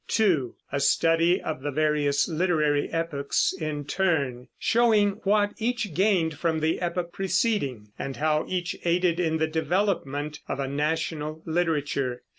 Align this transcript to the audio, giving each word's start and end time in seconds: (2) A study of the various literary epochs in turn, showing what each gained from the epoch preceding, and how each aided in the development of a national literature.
(2) 0.07 0.55
A 0.71 0.79
study 0.79 1.39
of 1.39 1.61
the 1.61 1.69
various 1.69 2.27
literary 2.27 2.89
epochs 2.91 3.53
in 3.61 3.85
turn, 3.85 4.47
showing 4.57 5.19
what 5.25 5.53
each 5.59 5.93
gained 5.93 6.39
from 6.39 6.59
the 6.59 6.81
epoch 6.81 7.13
preceding, 7.13 7.91
and 7.99 8.17
how 8.17 8.43
each 8.49 8.75
aided 8.83 9.19
in 9.19 9.37
the 9.37 9.45
development 9.45 10.39
of 10.47 10.59
a 10.59 10.67
national 10.67 11.43
literature. 11.45 12.23